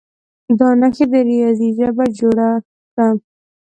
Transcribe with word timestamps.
دا 0.59 0.69
نښې 0.79 1.05
د 1.11 1.13
ریاضي 1.27 1.67
ژبه 1.77 2.05
جوړه 2.19 2.49
کړه. 2.93 3.07